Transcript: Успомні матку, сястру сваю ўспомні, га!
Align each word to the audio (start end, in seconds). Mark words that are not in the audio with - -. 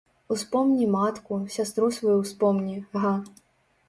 Успомні 0.35 0.85
матку, 0.95 1.37
сястру 1.55 1.89
сваю 1.97 2.15
ўспомні, 2.21 2.73
га! 3.05 3.13